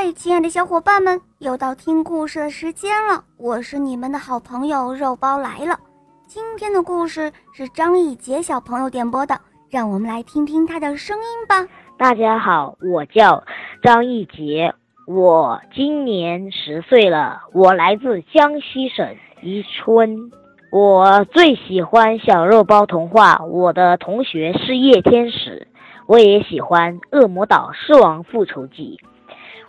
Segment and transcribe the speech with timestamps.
[0.00, 3.20] 嗨，亲爱的小伙伴们，又到听故事的时间了。
[3.36, 5.76] 我是你们的好朋友肉包来了。
[6.24, 9.36] 今天的故事是张艺杰小朋友点播的，
[9.68, 11.66] 让我们来听听他的声音吧。
[11.98, 13.42] 大家好，我叫
[13.82, 14.72] 张艺杰，
[15.04, 20.30] 我今年十岁了，我来自江西省宜春。
[20.70, 25.66] 我最喜欢小肉包童话，我的同学是夜天使。
[26.06, 28.96] 我也喜欢《恶魔岛狮王复仇记》。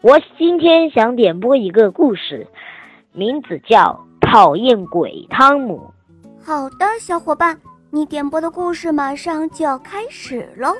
[0.01, 2.47] 我今天想点播一个故事，
[3.11, 5.91] 名字叫《讨厌鬼汤姆》。
[6.41, 10.73] 好的，小伙伴，你点播的故事马上就要开始喽。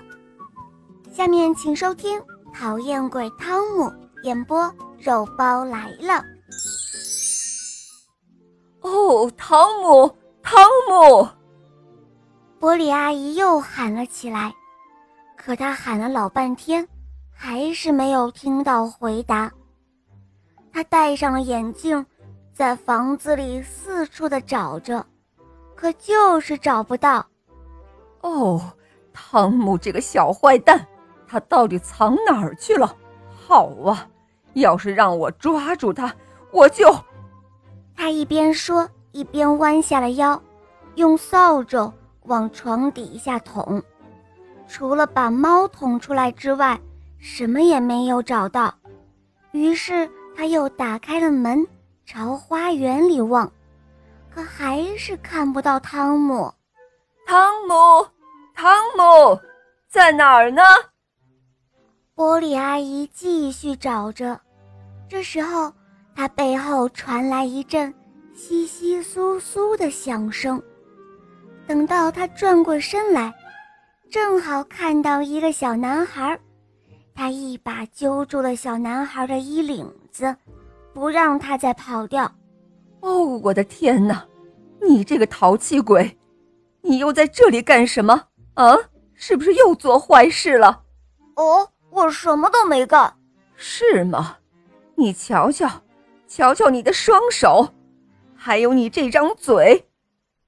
[1.12, 2.18] 下面请收听
[2.54, 3.84] 《讨厌鬼汤姆》
[4.24, 6.24] 演播，肉包来了。
[8.80, 10.10] 哦，汤姆，
[10.42, 11.28] 汤姆！
[12.58, 14.54] 波里阿姨又喊了起来，
[15.36, 16.88] 可她喊了老半天，
[17.42, 19.50] 还是没有听到回答。
[20.74, 22.06] 他戴上了眼镜，
[22.54, 25.06] 在房子里四处的找着，
[25.74, 27.26] 可就是找不到。
[28.20, 28.62] 哦，
[29.14, 30.86] 汤姆这个小坏蛋，
[31.26, 32.94] 他到底藏哪儿去了？
[33.48, 34.06] 好啊，
[34.56, 36.14] 要是让我抓住他，
[36.52, 36.94] 我就……
[37.96, 40.40] 他一边说，一边弯下了腰，
[40.96, 41.90] 用扫帚
[42.24, 43.82] 往床底下捅。
[44.68, 46.78] 除了把猫捅出来之外，
[47.20, 48.74] 什么也没有找到。
[49.52, 51.66] 于是他又打开了门，
[52.06, 53.52] 朝花园里望，
[54.34, 56.52] 可还是看不到汤姆。
[57.26, 58.08] 汤姆，
[58.56, 59.40] 汤姆，
[59.88, 60.62] 在哪儿呢？
[62.16, 64.40] 玻璃阿姨继续找着。
[65.08, 65.72] 这时候。
[66.16, 67.94] 她背后传来一阵
[68.36, 70.62] 窸窸窣窣的响声，
[71.66, 73.34] 等到她转过身来，
[74.12, 76.38] 正好看到一个小男孩，
[77.20, 80.34] 他一把揪住了小男孩的衣领子，
[80.94, 82.24] 不让他再跑掉。
[83.02, 84.26] 哦，我的天哪！
[84.82, 86.18] 你这个淘气鬼，
[86.82, 88.24] 你又在这里干什么？
[88.54, 88.78] 啊，
[89.16, 90.84] 是不是又做坏事了？
[91.36, 93.14] 哦，我什么都没干。
[93.54, 94.38] 是吗？
[94.96, 95.70] 你瞧瞧。
[96.26, 97.68] 瞧瞧你的双手，
[98.34, 99.90] 还有你这张嘴，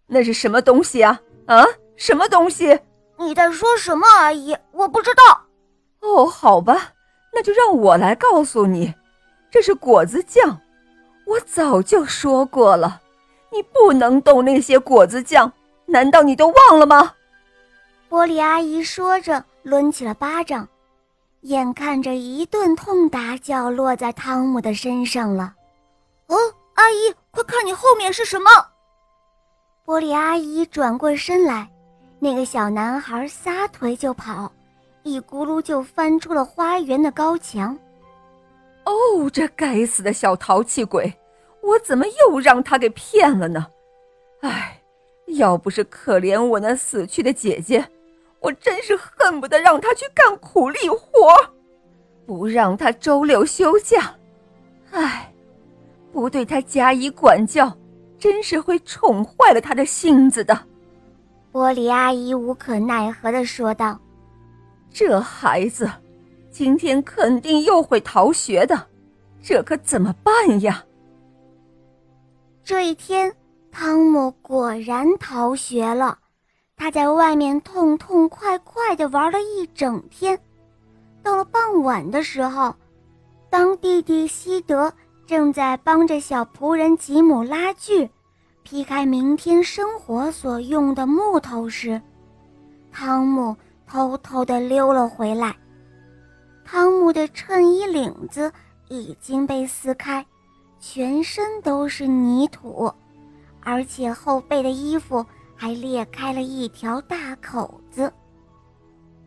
[0.08, 1.20] 那是什么东西啊？
[1.48, 1.66] 啊，
[1.98, 2.80] 什么东西？
[3.18, 4.56] 你在说什么，阿姨？
[4.72, 5.41] 我不知道。
[6.02, 6.94] 哦，好吧，
[7.34, 8.94] 那就让我来告诉你，
[9.50, 10.60] 这是果子酱。
[11.26, 13.02] 我早就说过了，
[13.52, 15.52] 你不能动那些果子酱，
[15.86, 17.14] 难道你都忘了吗？
[18.10, 20.68] 玻璃阿姨说着，抡起了巴掌，
[21.42, 25.54] 眼看着一顿痛打就要落在汤姆的身上了。
[26.28, 26.36] 哦，
[26.74, 28.50] 阿姨，快看你后面是什么！
[29.86, 31.70] 玻璃阿姨转过身来，
[32.20, 34.52] 那个小男孩撒腿就跑，
[35.04, 37.78] 一咕噜就翻出了花园的高墙。
[38.86, 41.14] 哦，这该死的小淘气鬼，
[41.62, 43.68] 我怎么又让他给骗了呢？
[44.42, 44.82] 唉，
[45.28, 47.88] 要不是可怜我那死去的姐姐，
[48.40, 51.36] 我真是恨不得让他去干苦力活，
[52.26, 54.16] 不让他周六休假。
[54.92, 55.28] 唉。
[56.14, 57.74] 不对他加以管教，
[58.20, 60.54] 真是会宠坏了他的性子的。
[61.54, 63.98] 玻璃阿姨无可奈何地说道
[64.94, 65.90] ：“这孩子，
[66.52, 68.88] 今天肯定又会逃学的，
[69.42, 70.84] 这可怎么办呀？”
[72.64, 73.34] 这一天，
[73.72, 76.20] 汤姆果然逃学了。
[76.76, 80.40] 他在外面痛痛快快地玩了一整天。
[81.24, 82.76] 到了傍晚的时候，
[83.50, 84.94] 当弟弟西德。
[85.28, 88.10] 正在帮着小仆人吉姆拉锯，
[88.64, 92.02] 劈开明天生活所用的木头时，
[92.92, 93.56] 汤姆
[93.92, 95.54] 偷偷地溜了回来。
[96.64, 98.50] 汤姆的衬衣领子
[98.88, 100.26] 已经被撕开，
[100.80, 102.90] 全身都是泥土，
[103.60, 105.26] 而且后背的衣服
[105.58, 108.10] 还裂开了一条大口子。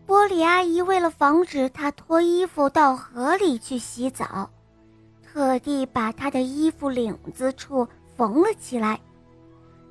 [0.06, 4.48] 波里阿姨为了防止他脱衣服到河里去洗澡。
[5.22, 7.86] 特地把他的衣服领子处
[8.16, 8.98] 缝了起来，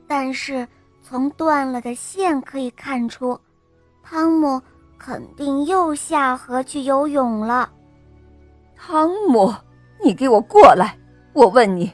[0.08, 0.68] 但是
[1.04, 3.40] 从断了的线可以看出，
[4.02, 4.62] 汤姆
[5.06, 7.70] 肯定又下河去游泳了。
[8.74, 9.54] 汤姆，
[10.02, 10.98] 你给我过来！
[11.34, 11.92] 我问你，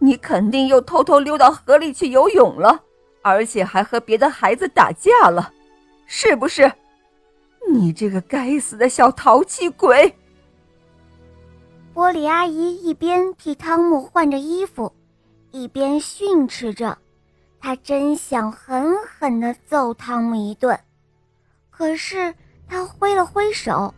[0.00, 2.80] 你肯定又偷偷溜到河里去游泳了，
[3.22, 5.52] 而且还和别的孩子打架了，
[6.06, 6.72] 是不是？
[7.70, 10.12] 你这个该死的小淘气鬼！
[11.94, 14.92] 玻璃阿姨一边替汤姆换着衣服，
[15.52, 16.98] 一边训斥着。
[17.60, 20.76] 她真想狠狠地揍汤姆一顿，
[21.76, 22.32] 可是
[22.68, 23.92] 他挥了挥手，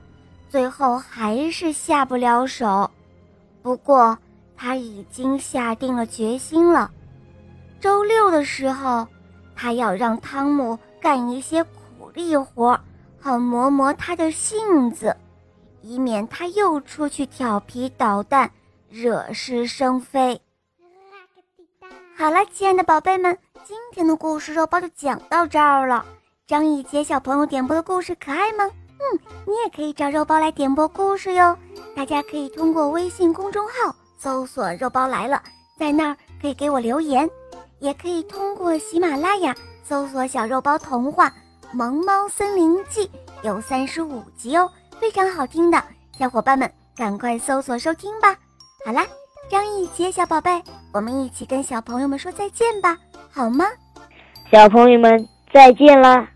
[0.48, 2.90] 最后还是下不了手。
[3.62, 4.16] 不过
[4.56, 6.90] 他已经下定了决心了。
[7.78, 9.06] 周六的时候，
[9.54, 12.80] 他要让汤姆干一些苦力活，
[13.20, 15.14] 好磨磨他的性子，
[15.82, 18.50] 以免他又出去调皮捣蛋，
[18.88, 20.40] 惹是生非。
[22.16, 26.06] 好了，亲爱的宝贝们，今天的故事肉包就讲到这儿了。
[26.46, 28.64] 张一杰小朋友点播的故事可爱吗？
[29.00, 31.58] 嗯，你也可以找肉包来点播故事哟。
[31.96, 35.42] 大家可以通过微信公众号搜索“肉包来了”，
[35.76, 37.28] 在那儿可以给我留言，
[37.80, 39.52] 也可以通过喜马拉雅
[39.82, 41.32] 搜索“小肉包童话
[41.72, 43.10] 萌猫森林记”，
[43.42, 44.70] 有三十五集哦，
[45.00, 45.82] 非常好听的，
[46.16, 48.36] 小伙伴们赶快搜索收听吧。
[48.84, 49.04] 好啦。
[49.48, 52.96] 张一杰小宝贝，我们一起跟小朋友们说再见吧，
[53.32, 53.64] 好吗？
[54.50, 56.28] 小朋友们再见啦！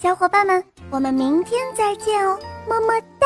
[0.00, 0.62] 小伙伴们，
[0.92, 3.17] 我们明天再见哦，么么。